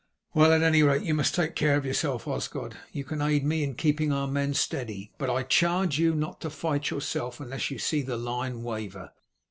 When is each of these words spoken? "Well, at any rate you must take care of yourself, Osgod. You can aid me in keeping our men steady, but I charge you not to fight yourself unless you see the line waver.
"Well, 0.33 0.51
at 0.51 0.63
any 0.63 0.81
rate 0.81 1.03
you 1.03 1.13
must 1.13 1.35
take 1.35 1.55
care 1.55 1.75
of 1.75 1.85
yourself, 1.85 2.27
Osgod. 2.27 2.75
You 2.91 3.03
can 3.03 3.21
aid 3.21 3.43
me 3.45 3.63
in 3.63 3.75
keeping 3.75 4.11
our 4.11 4.25
men 4.27 4.55
steady, 4.55 5.11
but 5.19 5.29
I 5.29 5.43
charge 5.43 5.99
you 5.99 6.15
not 6.15 6.41
to 6.41 6.49
fight 6.49 6.89
yourself 6.89 7.39
unless 7.39 7.69
you 7.69 7.77
see 7.77 8.01
the 8.01 8.17
line 8.17 8.63
waver. 8.63 9.11